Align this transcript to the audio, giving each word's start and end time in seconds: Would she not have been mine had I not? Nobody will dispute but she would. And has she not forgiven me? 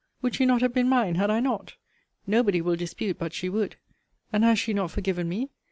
Would 0.23 0.33
she 0.33 0.47
not 0.47 0.63
have 0.63 0.73
been 0.73 0.89
mine 0.89 1.13
had 1.13 1.29
I 1.29 1.39
not? 1.41 1.75
Nobody 2.25 2.59
will 2.59 2.75
dispute 2.75 3.19
but 3.19 3.33
she 3.33 3.49
would. 3.49 3.75
And 4.33 4.43
has 4.43 4.57
she 4.57 4.73
not 4.73 4.89
forgiven 4.89 5.29
me? 5.29 5.51